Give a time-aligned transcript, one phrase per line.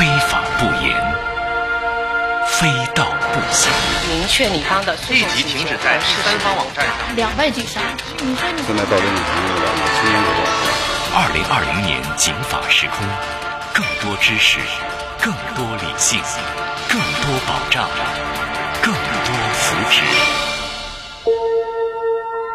[0.00, 0.96] 非法不严，
[2.46, 3.70] 非道不行。
[4.08, 7.14] 明确你方的立即停止在第三方网站上。
[7.16, 7.82] 两败俱伤。
[8.16, 10.40] 你说你现在到这种程度了，我亲眼给
[11.14, 13.06] 二零二零年警法时空，
[13.74, 14.58] 更多知识，
[15.20, 16.18] 更多理性，
[16.88, 17.86] 更多保障，
[18.80, 20.00] 更多福祉。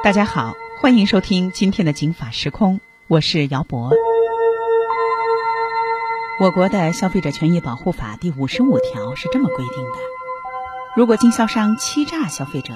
[0.03, 3.91] 大家好，欢迎收听今天的警法时空，我是姚博。
[6.37, 9.97] 我国的消费者权益保护法第五十五条是这么规定的：
[10.93, 12.73] 如果经销商欺诈消费者，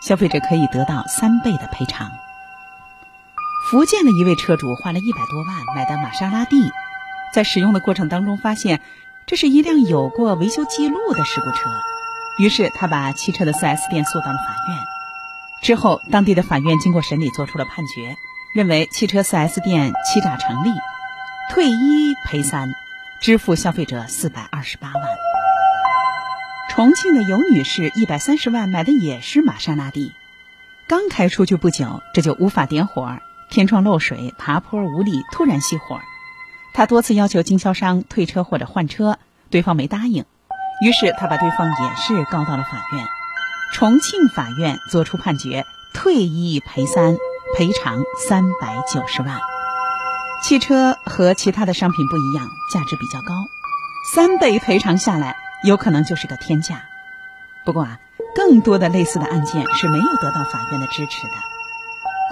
[0.00, 2.10] 消费者可以得到三倍的赔偿。
[3.70, 6.56] 福建的一位车主花了一百多万买的玛莎拉蒂，
[7.34, 8.80] 在使用的过程当中发现，
[9.26, 11.68] 这是一辆有过维修记录的事故车，
[12.38, 14.78] 于是他把汽车的 4S 店诉到了法院。
[15.60, 18.16] 之后，当地的法院经过审理，做出了判决，
[18.54, 20.70] 认为汽车 4S 店欺诈成立，
[21.50, 22.72] 退一赔三，
[23.22, 25.02] 支付消费者四百二十八万。
[26.68, 30.10] 重庆的尤女士一百三十万买的也是玛莎拉蒂，
[30.88, 33.18] 刚开出去不久，这就无法点火。
[33.48, 36.00] 天窗漏水，爬坡无力，突然熄火。
[36.74, 39.18] 他多次要求经销商退车或者换车，
[39.50, 40.24] 对方没答应。
[40.84, 43.06] 于是他把对方也是告到了法院。
[43.72, 47.16] 重庆法院作出判决，退一赔三，
[47.56, 49.51] 赔偿三百九十万。
[50.42, 53.46] 汽车和其他的商品不一样，价值比较高，
[54.12, 56.82] 三倍赔偿下来，有可能就是个天价。
[57.64, 57.98] 不过啊，
[58.34, 61.32] 更多的类似的案件是没有得到法院的支持的。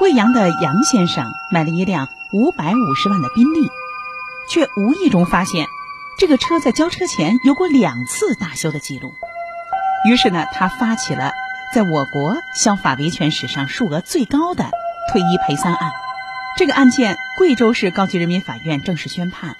[0.00, 3.70] 贵阳的杨先生买了一辆五百五十万的宾利，
[4.48, 5.68] 却无意中发现
[6.18, 9.14] 这个车在交车前有过两次大修的记录。
[10.04, 11.30] 于是呢，他发起了
[11.72, 14.64] 在我国消法维权史上数额最高的
[15.12, 15.92] 退一赔三案。
[16.56, 19.56] 这个案件，贵州市高级人民法院正式宣判：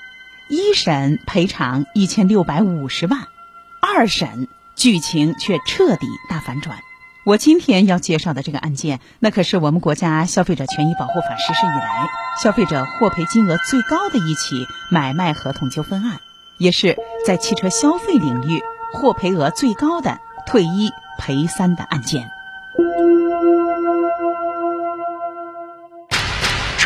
[0.49, 3.27] 一审赔偿一千六百五十万，
[3.81, 6.79] 二审剧情却彻底大反转。
[7.25, 12.09] 我今天要介绍的这个案件，那可是我们国家消费者权益保护法实施以来，
[12.43, 16.19] 消费者获赔金额最高的一起买卖合同纠纷案，
[16.59, 18.63] 也是在汽车消费领域
[18.93, 22.31] 获赔额最高的退一赔三的案件。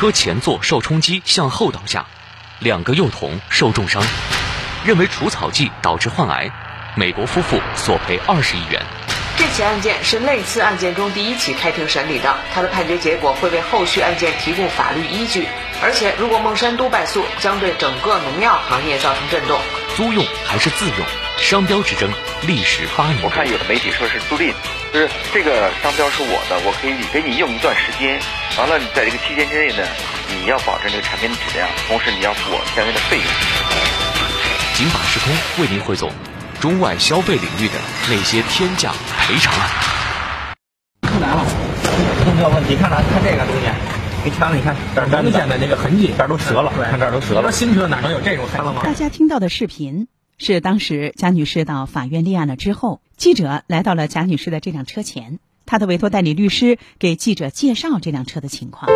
[0.04, 2.04] 车前座受冲击向后倒下，
[2.58, 4.02] 两个幼童受重伤，
[4.84, 6.50] 认为除草剂导致患癌，
[6.94, 8.82] 美国夫妇索赔二十亿元。
[9.38, 15.48] 这起案件是类似案件中第一起开庭审理的，他的判决结果会为后续案件提供法律依据。
[15.82, 19.58] 而且，如果孟山都败诉，将对整个农药行业造成震动。
[19.96, 21.23] 租用还是自用？
[21.38, 22.10] 商标之争
[22.46, 23.22] 历时八年。
[23.22, 24.52] 我看有的媒体说是租赁，
[24.92, 28.18] 就是这个商标是我的，我可以给你用一段时间，
[28.58, 29.86] 完了你在这个期间之内呢，
[30.30, 33.26] 你要保证这个产品的质量，同时你要付我相应的费用。
[34.74, 36.10] 警法时空为您汇总。
[36.60, 37.74] 中外消费领域的
[38.08, 38.90] 那些天价
[39.20, 39.68] 赔偿案。
[41.02, 41.44] 看来了，
[42.34, 42.74] 没有问题。
[42.74, 42.96] 看哪？
[42.96, 43.68] 看这个东西，
[44.24, 47.42] 你看，你看，这儿明显的那个痕迹，这儿都折了，看这儿都折了。
[47.42, 48.80] 说新车哪能有这种痕了吗？
[48.82, 50.08] 大家听到的视频
[50.44, 58.90] 是当时贾女士到法院立案了之后，记者来到了贾女士的这辆车前，她的委托代理律师给记者介绍这辆车的情况。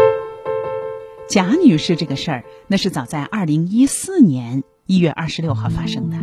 [1.26, 6.18] 贾女士这个事儿，那是早在二零一四年一月二十六号发生的。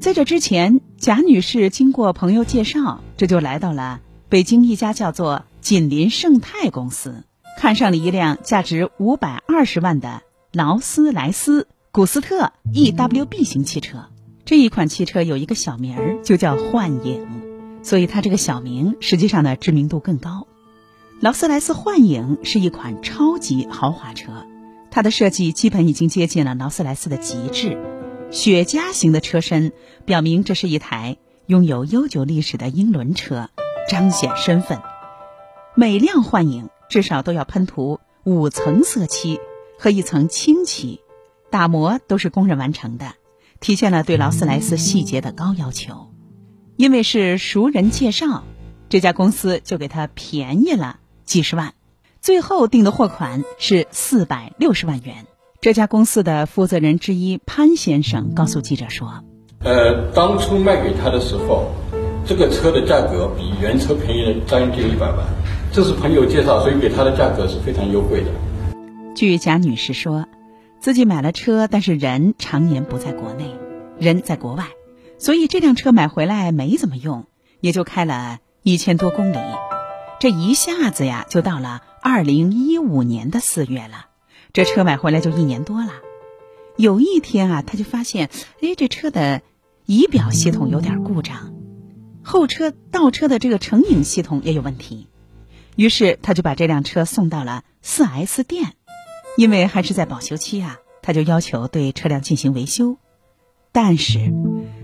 [0.00, 4.00] 在这之前，贾女士经过朋友介绍，这就来到了
[4.30, 7.24] 北京一家叫做锦麟盛泰公司，
[7.58, 14.06] 看上了一辆价值五百二十万的劳斯莱斯古斯特 EWB 型汽车。
[14.44, 17.26] 这一款汽车有一个小名儿，就叫幻影，
[17.82, 20.48] 所以它这个小名实际上呢知名度更高。
[21.20, 24.44] 劳斯莱斯幻影是一款超级豪华车，
[24.90, 27.78] 它的设计基本已经接近了劳斯莱斯的极致。
[28.32, 29.72] 雪茄型的车身
[30.04, 33.48] 表明这是一台拥有悠久历史的英伦车，
[33.88, 34.80] 彰显身份。
[35.76, 39.38] 每辆幻影至少都要喷涂五层色漆
[39.78, 41.00] 和一层清漆，
[41.50, 43.14] 打磨都是工人完成的，
[43.62, 46.10] 体现了对劳斯莱斯细节的高要求。
[46.76, 48.42] 因为是熟人介绍，
[48.88, 51.74] 这家公司就给他便宜了几十万，
[52.20, 55.26] 最后定的货款是四百六十万元。
[55.60, 59.22] 这家公司的负责人之一潘先生告诉记者说
[59.62, 61.70] ：“呃，当初卖给他的时候，
[62.26, 65.18] 这个车的价格比原车便宜了将近一百万。
[65.70, 68.30] 这是朋友介绍，所以给他的价格是非常优惠的。”
[69.14, 70.26] 据贾女士说，
[70.82, 73.56] 自己买了车，但是人常年不在国内，
[74.00, 74.66] 人在国外，
[75.16, 77.26] 所以这辆车买回来没怎么用，
[77.60, 79.36] 也就开了一千多公里。
[80.18, 84.06] 这一下子呀，就到了二零一五年的四月了。
[84.52, 85.92] 这车买回来就一年多了，
[86.76, 88.28] 有一天啊，他就发现，
[88.60, 89.40] 哎，这车的
[89.86, 91.54] 仪表系统有点故障，
[92.24, 95.06] 后车倒车的这个成影系统也有问题。
[95.76, 98.74] 于是他就把这辆车送到了 4S 店，
[99.36, 102.98] 因为还是在保修期啊，他就要求对车辆进行维修。
[103.72, 104.18] 但是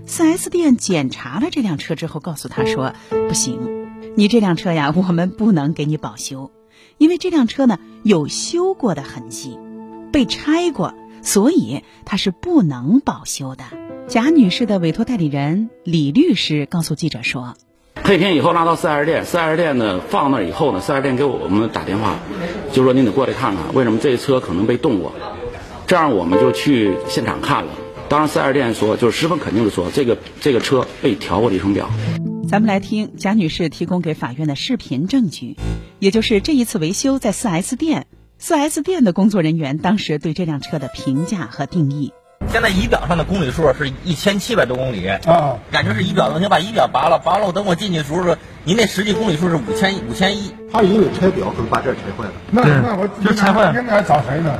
[0.07, 2.93] ，4S 店检查了这辆车之后，告诉他说
[3.27, 6.51] ：“不行，你这辆车呀，我们不能给你保修，
[6.97, 9.59] 因为这辆车呢有修过的痕迹，
[10.11, 13.63] 被拆过，所以它是不能保修的。”
[14.09, 17.55] 贾女士的委托代理人李律师告诉记者说。
[18.09, 22.15] 那天以后拉到四 S 店，四 S 店呢放那以后呢，四 S 店给我们打电话，
[22.73, 25.13] 就说您得过来看看，为什么这车可能被动过。
[25.85, 27.71] 这样我们就去现场看了。
[28.09, 31.87] 当然，四 S 店说就是十分肯定的说，这个这个车被调过里程表。
[32.47, 35.55] 咱们来听贾女士提供给法院的视频证据，
[35.99, 38.07] 也就是这一次维修在四 S 店，
[38.39, 42.11] 四 S 店的工作人员当时对这辆车的评价和定义。
[42.47, 50.51] 现在仪表上的公里数是一千七百多公里啊，感觉是仪表问题，把仪表拔了，拔了我等我进去的时候，您那实际公里数是五千五千一。
[50.71, 52.31] 他因为拆表，可能把这拆坏了。
[52.49, 53.79] 那那我就拆坏了。
[53.79, 54.57] 应该找谁呢？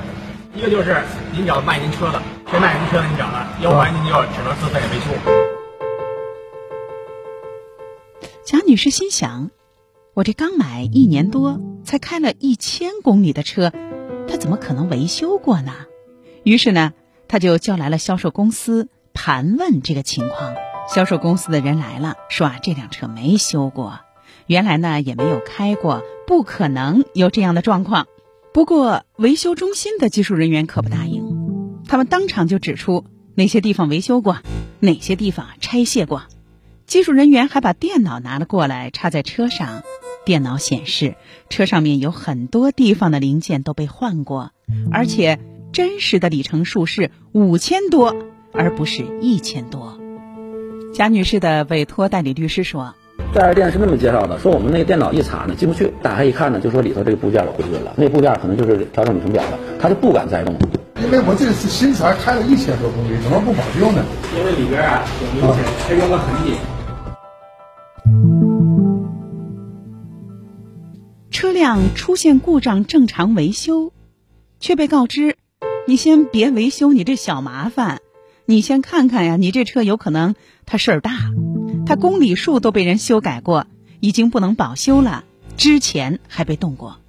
[0.54, 2.22] 一个就是您找卖您车的，
[2.52, 5.06] 谁卖您车的你找他，要不然您就要只能自费维修。
[8.46, 9.50] 贾女士心想：
[10.14, 13.72] 我这刚买一年多，才开了一千公里的车，
[14.28, 15.74] 他怎么可能维修过呢？
[16.44, 16.94] 于是呢。
[17.30, 20.56] 他就叫来了销售公司盘问这个情况，
[20.94, 24.00] 销售公司的人来了，说啊这辆车没修过，
[24.48, 28.08] 原来呢也没有开过，不可能有这样的状况。
[28.52, 33.06] 不过维修中心的技术人员可不答应，他们当场就指出
[33.36, 34.40] 哪些地方维修过，
[34.80, 36.24] 哪些地方拆卸过。
[36.88, 39.84] 技术人员还把电脑拿了过来插在车上，
[40.26, 41.16] 电脑显示
[41.48, 44.50] 车上面有很多地方的零件都被换过，
[44.92, 45.40] 而且。
[45.72, 48.16] 真实的里程数是五千多，
[48.52, 50.00] 而不是一千多。
[50.94, 52.96] 贾女士的委托代理律师说
[53.34, 55.94] ：“四 S 店是那么介绍的，说我们那个电脑一查呢，进不去。
[56.02, 60.56] 打开一看呢，就说里头这个部件有回归了，那部件可能就是调整里程表的，他就不敢再动。
[61.04, 64.04] 因为我这次新车开了一千多公里，怎么不保修呢？
[64.36, 66.56] 因为里边啊有明显拆装的痕迹。
[71.30, 73.94] 车辆出现故障，正常维修，
[74.60, 75.38] 却被告知。”
[75.90, 78.02] 你先别维修，你这小麻烦，
[78.46, 79.38] 你先看看呀。
[79.38, 80.36] 你这车有可能
[80.68, 81.18] 它事儿大，
[81.88, 83.66] 它公里数都被人修改过，
[84.00, 85.24] 已经不能保修了。
[85.58, 87.00] 之前还被动过。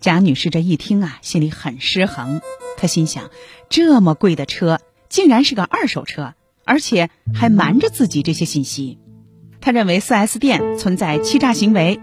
[0.00, 2.42] 贾女士这一听啊，心里很失衡。
[2.76, 3.30] 她心想，
[3.70, 6.34] 这么贵的车竟然是个二手车，
[6.66, 8.98] 而且还瞒着自己这些信息。
[9.62, 11.98] 她认为 4S 店存在欺诈行为，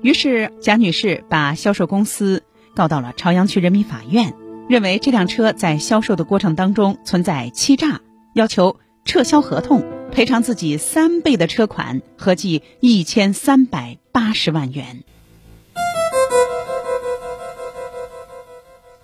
[0.00, 2.44] 于是贾女士把销售公司
[2.76, 4.32] 告到了朝阳区人民法院。
[4.70, 8.02] 认为这辆车在销售的过程当中存在欺诈，
[8.34, 9.82] 要求撤销合同，
[10.12, 15.02] 赔偿自己三倍的车款，合计一千三百八十万元。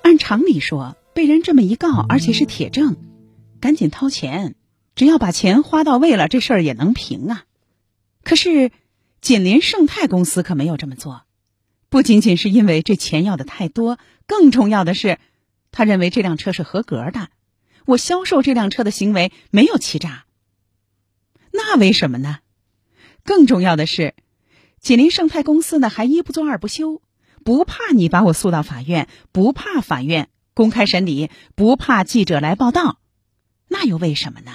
[0.03, 2.95] 按常理说，被人这么一告，而且是铁证，
[3.59, 4.55] 赶紧掏钱，
[4.95, 7.43] 只要把钱花到位了，这事儿也能平啊。
[8.23, 8.71] 可是
[9.21, 11.23] 锦林盛泰公司可没有这么做，
[11.89, 13.99] 不仅仅是因为这钱要的太多，
[14.29, 15.19] 更重要的是。
[15.77, 17.29] 他认为这辆车是合格的，
[17.85, 20.25] 我销售这辆车的行为没有欺诈。
[21.53, 22.39] 那为什么呢？
[23.25, 24.15] 更重要的是，
[24.81, 27.03] 锦林盛泰公司呢还一不做二不休，
[27.45, 32.97] 不怕你把我诉到法院，不怕法院公开审理，不怕记者来报道，
[33.69, 34.53] 那又为什么呢？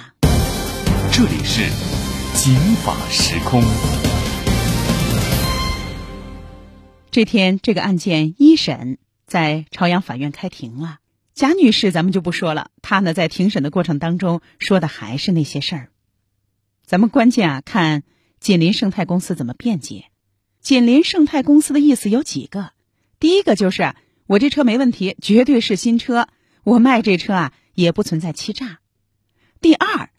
[1.12, 1.70] 这里是
[2.34, 3.62] 警法时空。
[7.12, 10.98] 这天，这个案件一审在朝阳法院开庭了。
[11.34, 12.70] 贾女士，咱们就不说了。
[12.82, 15.88] 她呢，在庭审的过程当中说的还是那些事儿。
[16.84, 18.02] 咱们关键啊，看
[18.38, 20.06] 锦林盛泰公司怎么辩解。
[20.60, 22.72] 锦林盛泰公司的意思有几个？
[23.18, 23.94] 第一个就是
[24.26, 26.28] 我这车没问题，绝对是新车，
[26.64, 28.80] 我卖这车啊也不存在欺诈。
[29.60, 30.10] 第二，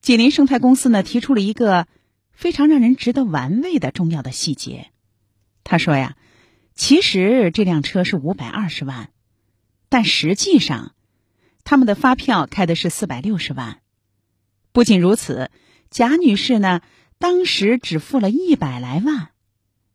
[0.00, 1.86] 锦林盛泰公司呢提出了一个
[2.32, 4.90] 非常让人值得玩味的重要的细节。
[5.62, 6.16] 他说呀，
[6.74, 9.10] 其实这辆车是五百二十万。
[9.90, 10.94] 但实际上，
[11.64, 13.80] 他们的发票开的是四百六十万。
[14.72, 15.50] 不仅如此，
[15.90, 16.80] 贾女士呢，
[17.18, 19.30] 当时只付了一百来万，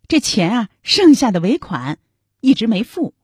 [0.08, 1.98] 这钱啊，剩下的尾款
[2.42, 3.16] 一直没付。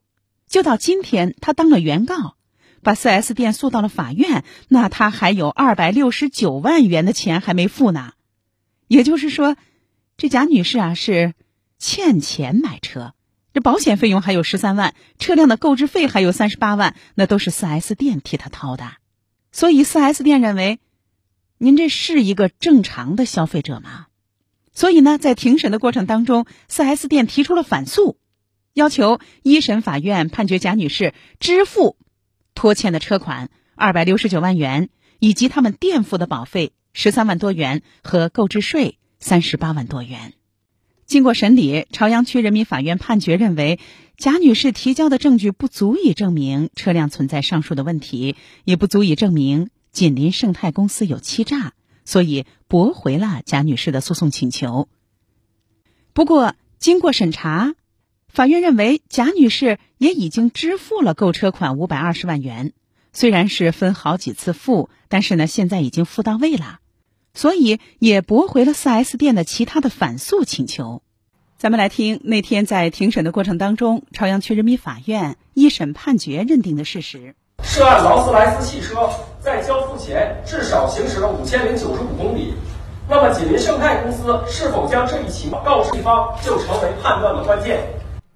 [0.48, 2.36] 就到今天，她当了原告，
[2.82, 8.14] 把四 S 店诉到了法院，那她还有二百六十九万元的钱还没付呢。
[8.88, 9.58] 也就是说，
[10.16, 11.34] 这贾女士啊，是
[11.78, 13.14] 欠钱买车。
[13.54, 18.94] 这保险费用还有十三万，车辆的购置费还有三十八万，那都是四 S 店替他掏的。
[19.52, 20.80] 所以四 S 店认为，
[21.58, 24.08] 您这是一个正常的消费者吗？
[24.74, 28.18] 所以呢，在庭审的过程当中，4S 店提出了反诉，
[28.74, 31.98] 要求一审法院判决贾女士支付
[32.56, 34.88] 拖欠的车款二百六十九万元，
[35.20, 40.34] 以及他们垫付的保费十三万多元和购置税三十八万多元。
[41.12, 43.82] 经过审理，朝阳区人民法院判决认为，
[44.16, 51.74] 贾女士提交的证据不足以证明车辆存在上述的问题，也不足以证明锦麟盛泰公司有欺诈，
[52.06, 54.88] 所以驳回了贾女士的诉讼请求。
[56.14, 57.76] 不过，经过审查，
[58.30, 62.72] 法院认为贾女士也已经支付了购车款五百二十万元，
[63.12, 66.80] 虽然是分好几次付，但是呢，现在已经付到位了。
[67.34, 71.02] 所以也驳回了 4S 店的其他的反诉请求。
[71.58, 79.10] 咱们来听那天在庭审的过程当中，朝阳区人民法院一审判决认定的事实：涉案劳斯莱斯汽车
[79.40, 82.54] 在交付前至少行驶了五千零九十五公里。
[83.10, 87.80] 那么锦麟盛泰公司是否将这一起告知一方，就成为判断的关键。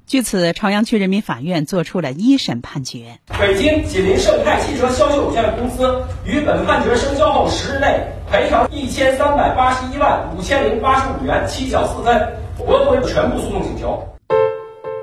[0.06, 14.08] 据此，朝阳区人民法院作出了一审判决：北京锦麟盛泰汽车销售有限公司于本判决生效后十日内赔偿一千三百八十一万五千零八十五元，七角四分，驳回全部诉讼请求。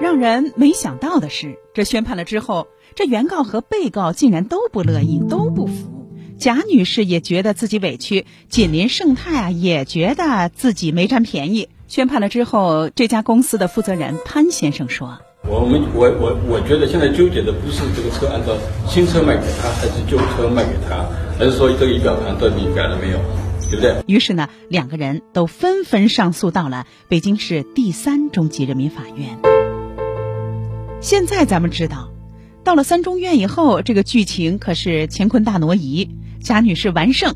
[0.00, 6.08] 让人没想到的是，这宣判了之后，这原告和被告竟然都不乐意，都不服。
[6.38, 11.68] 贾女士也觉得自己委屈，锦麟盛泰啊也觉得自己没占便宜。
[11.86, 18.56] 宣判了之后，这家公司的负责人潘先生说：“我们我我我觉得现在纠结的不是这个车按照
[18.86, 21.04] 新车卖给他还是旧车卖给他，
[21.40, 23.18] 而是说这个仪表盘到底改了没有，
[23.68, 29.36] 对不对？”于是呢，两个人都纷纷上诉到了北京市第三中级人民法院。
[31.00, 32.10] 现在咱们知道，
[32.62, 36.08] 到了三中院以后，这个剧情可是乾坤大挪移，
[36.40, 37.34] 贾女士完胜，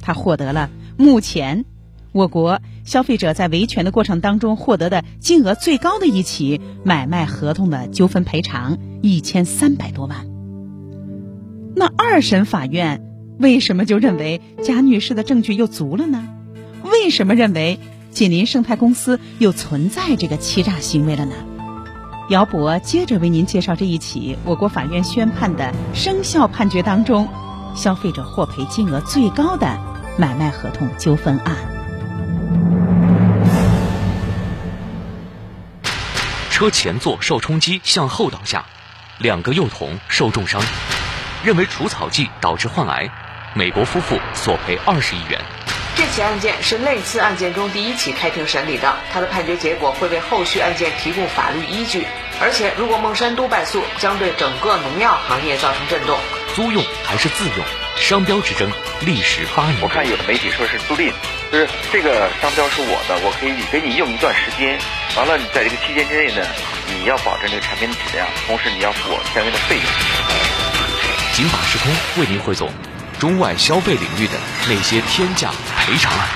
[0.00, 1.66] 她获得了目前。
[2.12, 10.26] 我国消费者在维权的过程当中获得的金额最高的一起买卖合同的纠纷赔偿一千三百多万。
[11.76, 13.00] 那二审法院
[13.38, 16.28] 为什么就认为贾女士的证据又足了呢？
[16.82, 17.78] 为什么认为
[18.10, 21.34] 锦麟盛泰公司又存在这个欺诈行为了呢？
[22.28, 27.28] 姚博接着为您介绍这一起我国法院宣判的生效判决当中，
[27.74, 29.78] 消费者获赔金额最高的
[30.18, 31.56] 买卖合同纠纷案。
[36.60, 38.66] 车前座受冲击向后倒下，
[39.16, 40.60] 两个幼童受重伤，
[41.42, 43.08] 认为除草剂导致患癌，
[43.54, 45.40] 美国夫妇索赔二十亿元。
[45.96, 52.06] 这起案件是类似案件中第一起开庭审理的，它的判决结果会为后续案件提供法律依据。
[52.42, 56.18] 而且，如果孟山都败诉，将对整个农药行业造成震动。
[56.54, 57.64] 租用还是自用？
[57.96, 58.70] 商标之争
[59.06, 59.78] 历时八年。
[59.80, 61.10] 我看有的媒体说是租赁，
[61.50, 64.78] 就是这个商标是我的，我可以给你用一段时间。
[65.16, 66.46] 完了，你在这个期间之内呢，
[66.86, 69.84] 你要保证这个产品的质量，同时你要付我相应的费用。
[71.34, 72.68] 警法时空为您汇总
[73.18, 74.34] 中外消费领域的
[74.68, 76.28] 那些天价赔偿案。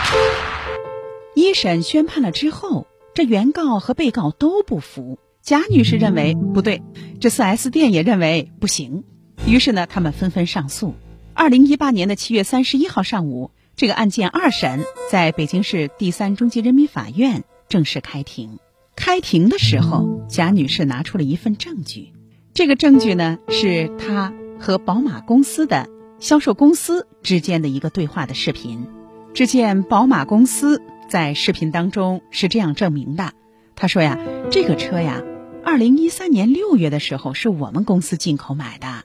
[1.37, 5.21] 一审宣判了之后，这原告和被告都不服。
[5.43, 6.83] 贾女士认为不对，
[7.21, 9.05] 这 4S 店也认为不行。
[9.47, 10.97] 于是呢，他们纷纷上诉。
[11.35, 18.61] 二零一八年的七月三十一号上午，这个案件二审在北京市第三中级人民法院正式开庭。
[18.95, 22.13] 开庭的时候，贾女士拿出了一份证据，
[22.53, 25.89] 这个证据呢是她和宝马公司的
[26.21, 28.87] 销售公司之间的一个对话的视频。
[29.35, 33.33] 只见宝马公司在视频当中是这样证明的
[33.75, 34.17] ：“他说呀，
[34.53, 35.21] 这个车呀，
[35.65, 39.03] 二零一三年六月的时候是我们公司进口买的，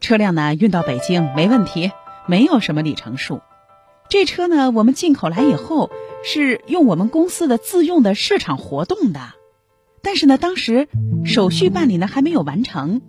[0.00, 1.92] 车辆呢运到北京没问题，
[2.26, 3.42] 没有什么里程数。
[4.10, 5.90] 这车呢，我们进口来以后。”
[6.22, 9.20] 是用我们公司的自用的市场活动的，
[10.02, 10.86] 但是呢，当时
[11.24, 13.00] 手续办理呢还没有完成，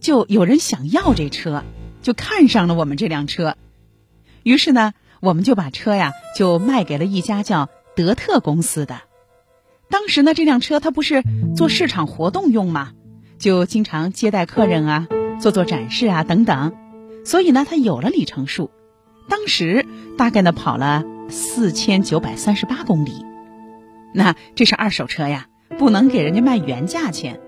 [0.00, 1.62] 就有人想要这车，
[2.02, 3.56] 就看上了我们这辆车，
[4.42, 9.02] 于是呢，我们就把车呀就卖给了一家叫德特公司的。
[9.88, 11.22] 当时呢，这辆车它不是
[11.54, 12.90] 做市场活动用吗？
[13.38, 15.06] 就经常接待客人啊，
[15.40, 16.74] 做做展示啊等等，
[17.24, 18.72] 所以呢，它有了里程数，
[19.28, 21.04] 当时大概呢跑了。
[21.30, 23.26] 四千九百三十八公里，
[24.14, 27.38] 那这是二手车呀，不能给人家卖原价钱，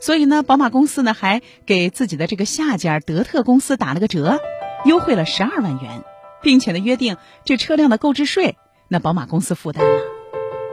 [0.00, 4.40] 所以呢，宝马公司呢还给自己的这个下家德特公司打了个折，
[4.86, 6.02] 优惠了十二万元，
[6.40, 8.56] 并且呢约定这车辆的购置税，
[8.88, 10.00] 那宝马公司负担了。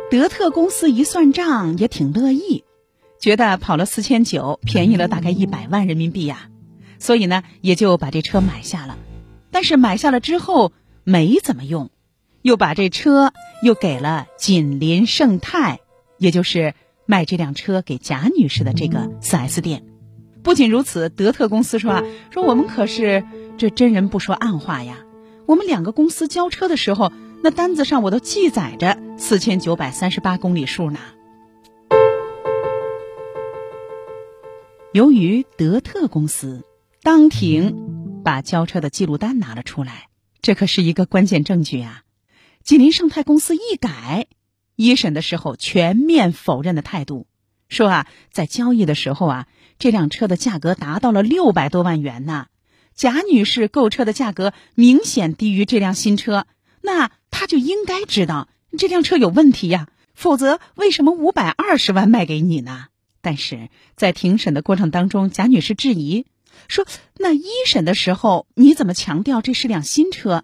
[0.10, 2.64] 德特公司一算账也挺乐意，
[3.20, 6.48] 觉得跑了四千九，便宜了大概一百万人民币呀，
[6.98, 8.98] 所以呢也就把这车买下了。
[9.54, 10.74] 但是买下了之后。
[11.06, 11.90] 没怎么用，
[12.44, 15.82] 又把这车又给了锦麟盛泰，
[16.18, 19.84] 也就是卖这辆车给贾女士的这个 4S 店。
[20.44, 23.26] 不仅如此，德特公司说啊，说我们可是
[23.58, 25.00] 这真人不说暗话呀。
[25.46, 27.12] 我们两个公司交车的时候，
[27.44, 31.00] 那单子上我都记载着四千九百三十八公里数呢。
[34.94, 36.64] 由于德特公司
[37.02, 37.93] 当庭
[38.24, 40.08] 把交车的记录单拿了出来，
[40.42, 42.02] 这可是一个关键证据啊！
[42.64, 44.26] 吉林盛泰公司一改
[44.76, 47.28] 一审的时候全面否认的态度，
[47.70, 49.48] 说啊，在交易的时候啊。
[49.80, 52.46] 这辆车的价格达到了六百多万元呢，
[52.96, 56.46] 贾女士购车的价格明显低于这辆新车，
[56.80, 62.86] 那她就应该知道这辆车有问题呀，否则为什么五百二十万卖给你呢？
[63.20, 66.28] 但是在庭审的过程当中，贾女士质疑
[66.68, 66.86] 说
[67.18, 70.44] ：“那一审的时候你怎么强调这是辆新车？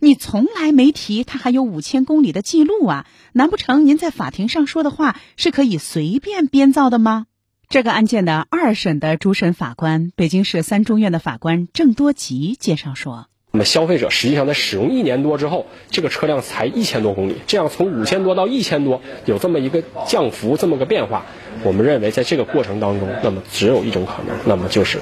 [0.00, 3.06] 你从来没提它还有五千公里的记录啊？
[3.32, 7.26] 难不成您在法庭上说的话是可以随便编造的吗？”
[7.68, 21.26] 这个案件的二审的主审法官，北京市三中院的法官郑多吉介绍说：“那么消费者实际上在使用一年多之后，这个车辆才一千多公里，这样从五千多到一千多，有这么一个降幅，这么个变化。
[21.64, 25.00] 我们认为，在这个过程当中，那么只有一种可能，那么就是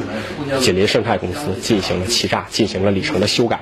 [0.61, 3.61] 锦麟盛泰公司进行了欺诈，进行了里程的修改。”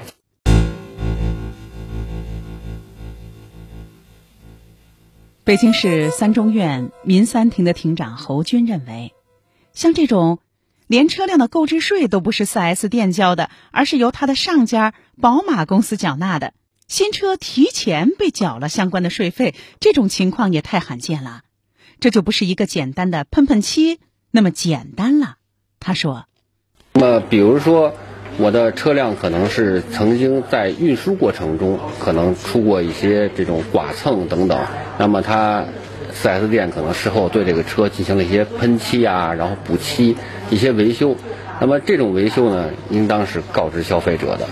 [5.42, 9.12] 北京市三中院民三庭的庭长侯军认为，
[9.72, 10.38] 像这种
[10.86, 16.52] 连车辆的购置税都不是 4S 店交的，而是由他的上家宝马公司缴纳的，
[16.88, 21.42] 新车提前被缴了相关的税费，这种情况也太罕见了，
[22.00, 24.00] 这就不是一个简单的喷喷漆
[24.30, 25.36] 那么简单了。
[25.80, 26.26] 他说
[26.94, 27.94] ：“那么，比如说。”
[28.38, 34.66] 我的车辆可能是曾经在运输过程中可能出过一些这种剐蹭等等，
[34.98, 35.64] 那么它
[36.22, 40.16] 4S 店可能事后对这个车进行了一些喷漆啊，然后补漆
[40.50, 41.16] 一些维修，
[41.60, 44.46] 那么这种维修呢，应当是告知消费者的。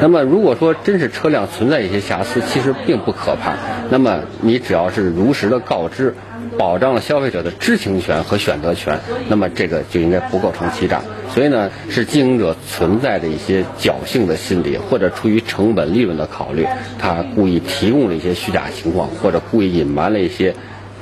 [0.00, 3.56] 那么如果说真是车辆存在一些瑕疵，其实并不可怕，
[3.90, 6.14] 那么你只要是如实的告知。
[6.58, 11.00] 保障了消费者的知情权和选择权，那么这个就应该不构成欺诈。
[11.32, 16.66] 所以呢，是经营者存在的一些侥幸的心理，或者出于成本利润的考虑，
[16.98, 20.54] 他故意提供了一些虚假情况，或者故意隐瞒了一些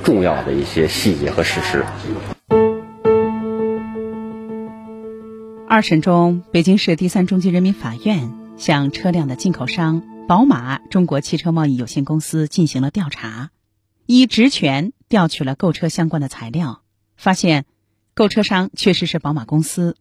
[0.08, 1.84] 重要的一些细节和事实。
[5.68, 13.50] 二审中，北京市第三中级人民法院向车辆的进口商宝马中国汽车贸易有限公司进行了调查。
[14.06, 16.80] 依职权调取了购车相关的材料，
[17.18, 17.66] 发现
[18.14, 19.98] 购车商确实是宝马公司，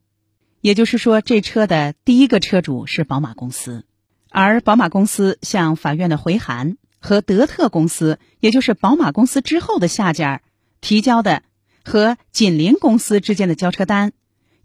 [0.61, 3.83] 也就是说，这车的第一个车主是宝马公司，
[4.29, 10.41] 而宝马公司向法院的回函和德特公司，也就是宝马公司之后的下家
[10.81, 11.41] 提交的
[11.85, 14.11] 和锦麟公司之间的交车单，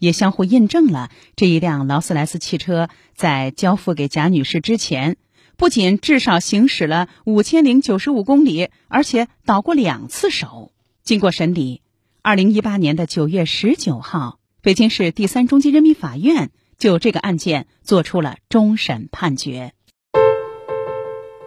[0.01, 5.19] 也相互印证了这一辆劳斯莱斯汽车在交付给贾女士之前。
[5.57, 10.73] 不仅至少行驶了五千零九十五公里，而且倒过两次手。
[11.05, 11.81] 经过审理，
[12.23, 19.75] 二零一八年的九月十九号，北京市第三中级人民法院就这个案件作出了终审判决。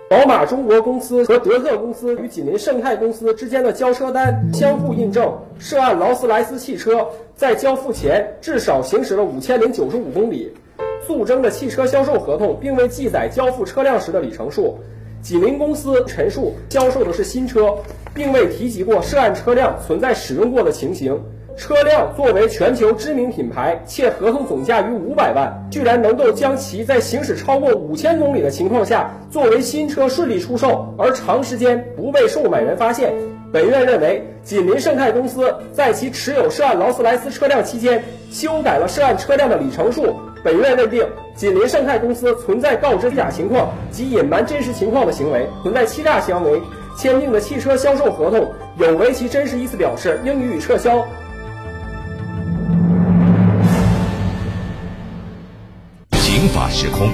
[0.08, 10.54] 宝马中国公司和德特公司与锦麟盛泰公司之间的交车单相互印证，涉案劳斯莱斯汽车在交付前至少行驶了五千零九十五公里。
[11.02, 14.78] 诉争的汽车销售合同并未记载交付车辆时的里程数，
[15.24, 17.76] 锦麟公司陈述销售的是新车，
[18.14, 21.20] 并未提及过涉案车辆存在使用过的情形。
[21.58, 33.14] 车辆作为全球知名品牌，且合同总价逾五百万，居然能够将其在行驶超过五千公里的情况下作为新车顺利出售，而长时间不被售买人发现。
[33.54, 40.14] 本院认为，锦麟盛泰公司在其持有涉案劳斯莱斯车辆期间，修改了涉案车辆的里程数。
[40.44, 46.62] 本院认定，锦麟盛泰公司存在告知假情况及隐瞒真实情况的行为，存在欺诈行为。
[46.98, 51.06] 签订的汽车销售合同有违其真实意思表示，应予以撤销。
[56.56, 57.12] 法时空，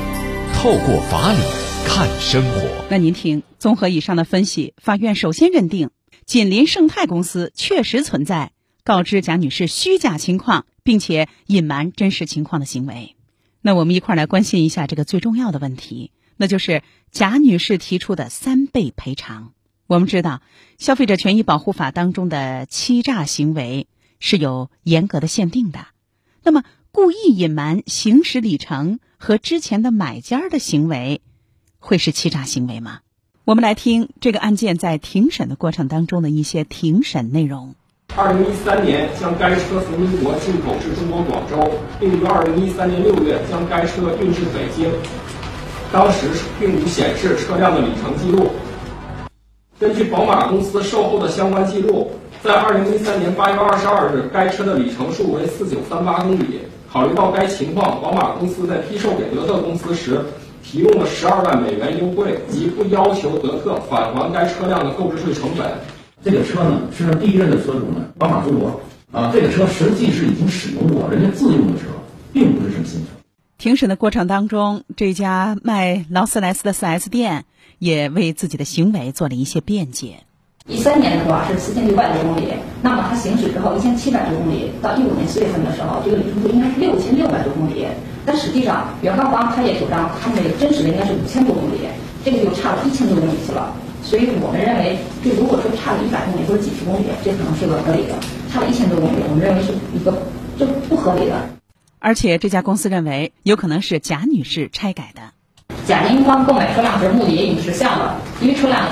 [0.53, 1.39] 透过法理
[1.87, 2.85] 看生活。
[2.91, 5.89] 那您听，综合以上的分析，法院首先认定，
[6.27, 8.51] 锦林盛泰公司确实存在
[8.83, 13.15] 告知贾女士虚假情况，并且隐瞒真实情况的行为。
[13.61, 19.53] 那我们一块儿来关心一下这个最重要的问题，那就是贾女士提出的三倍赔偿。
[19.87, 20.43] 我们知道，
[20.85, 23.87] 《消费者权益保护法》当中的欺诈行为
[24.19, 25.87] 是有严格的限定的。
[26.43, 31.21] 那么，故意隐瞒行驶里程和之前的买家的行为，
[31.79, 32.99] 会是欺诈行为吗？
[33.45, 37.75] 我们来听这个案件在庭审的过程当中的一些庭审内容。
[38.17, 44.91] 二零一三年将该车从英国进口至中国广州，并于二零一三年六月将该车运至北京。
[45.93, 46.27] 当时
[46.59, 48.51] 并无显示车辆的里程记录。
[49.79, 52.11] 根据宝马公司售后的相关记录，
[52.43, 56.61] 在二零一三年八月二十二日，该车的里程数为四九三八公里。
[56.91, 60.19] 考虑到该情况，宝马公司在批售给德特公司时，
[60.63, 65.71] 提供了十二万美元优惠，即不要求德特返还该车辆的购置税成本。
[66.23, 71.85] 这个车呢，是第一任的车主呢，宝马中国啊，这个车实际是已经使用过，人家自用的车，
[72.33, 73.07] 并不是什么新车。
[73.59, 77.45] 庭审的过程当中，这家卖劳斯莱斯的 4S 店
[77.77, 80.23] 也为自己的行为做了一些辩解。
[80.67, 87.85] 一三年的时候是四千六百多公里，那么它行驶之后一千七百多公里，到一五年四月份的时候，这个里程数应该是六千六百多公里，
[88.25, 91.79] 但实际上原告方他也主张他们这个真实的应该是五千多公里，
[92.23, 93.73] 这个就差了一千多公里去了。
[94.03, 98.15] 所以我们认为，就如果说差了一百公里或者几十公里，这可能是个合理的；
[98.51, 100.13] 差了一千多公里，我们认为是一个
[100.57, 101.35] 就不合理的。
[101.99, 105.21] 而且这家公司认为，有可能是贾女士拆改的。
[105.85, 108.87] 贾金芳购买车辆时目的也已经实现了，因为车辆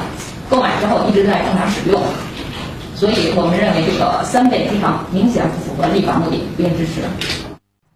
[0.50, 2.02] 购买之后一直在正常使用，
[2.96, 7.02] 所以我们认为这个三倍赔偿明显不符合立法目的，不应支持。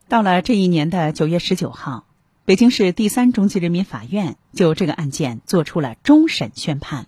[0.08, 2.04] 到了这一年的九月十九号，
[2.46, 7.08] 北京市第三中级人民法院就这个案件作出了终审宣判。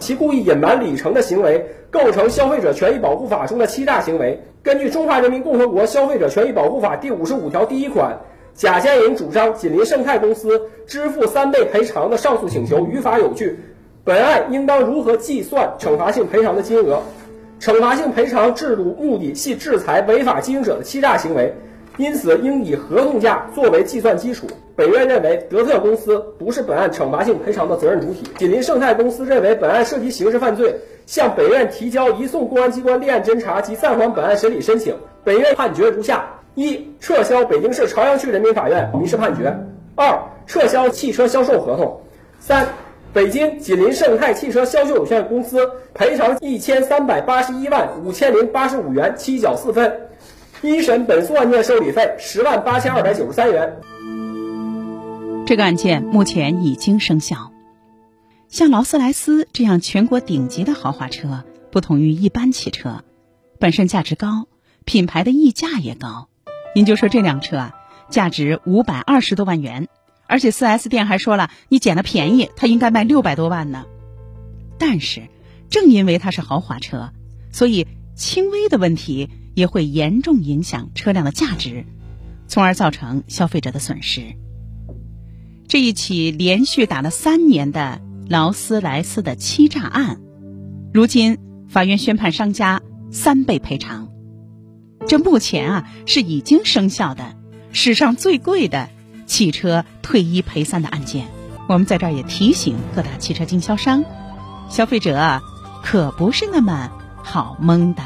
[0.00, 4.42] 其故意隐瞒里程的行为构成《消费者权益保护法》中的欺诈行为。
[4.64, 8.18] 根据《中华人民共和国消费者权益保护法》第五十五条第一款，
[8.56, 13.58] 贾建营主张锦麟盛泰公司支付三倍赔偿的上诉请求于法有据。
[14.02, 17.02] 本案应当如何计算惩罚性赔偿的金额？
[17.60, 21.54] 惩罚性赔偿制度目的系制裁违法经营者的欺诈行为。
[21.98, 24.46] 因此，应以合同价作为计算基础。
[24.74, 28.22] 本院认为，德特公司不是本案惩罚性赔偿的责任主体。
[28.36, 30.74] 锦麟盛泰公司认为本案涉及刑事犯罪，
[31.06, 34.94] 向本院提交移送公安机关立案侦查及暂缓本案审理申请。
[35.24, 39.52] 本院判决如下：一、撤销北京市朝阳区人民法院民事判决；
[39.94, 42.00] 二、撤销汽车销售合同；
[42.40, 42.66] 三、
[43.12, 50.08] 北京锦麟盛泰汽车销售有限公司赔偿一千三百八十一万五千零八十五元，七角四分。
[50.62, 53.76] 一审本诉案件受理费十万八千二百九十三元。
[55.44, 57.52] 这个案件目前已经生效。
[58.48, 63.04] 像劳斯莱斯这样全国顶级的豪华车，不同于一般汽车，
[63.60, 64.46] 本身价值高，
[64.86, 66.28] 品牌的溢价也高。
[66.76, 67.74] 您就说这辆车啊，
[68.10, 69.88] 价值五百二十多万元，
[70.26, 73.86] 而且 4S 店还说了，你捡了便宜，它应该卖六百多万呢。
[74.78, 75.28] 但是，
[75.70, 77.14] 正因为它是豪华车，
[77.50, 79.30] 所以轻微的问题。
[79.56, 81.86] 也会严重影响车辆的价值，
[82.46, 84.36] 从而造成消费者的损失。
[85.66, 90.20] 这一起连续打了三年的劳斯莱斯的欺诈案，
[90.92, 91.38] 如今
[91.70, 94.05] 法院宣判商家三倍赔偿。
[95.08, 97.34] 这目前啊是已经生效的
[97.72, 98.88] 史上最贵的
[99.26, 101.26] 汽车退一赔三的案件。
[101.68, 104.04] 我们在这儿也提醒各大汽车经销商，
[104.68, 105.40] 消费者
[105.82, 106.90] 可不是那么
[107.22, 108.02] 好蒙的。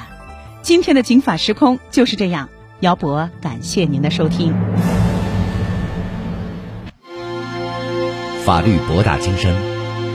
[0.63, 2.49] 今天的《警法时空》就是这样，
[2.81, 4.55] 姚博感谢您的收听。
[8.45, 9.55] 法律博大精深，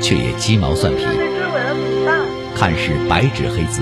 [0.01, 1.03] 却也鸡毛蒜皮，
[2.55, 3.81] 看似白纸黑字，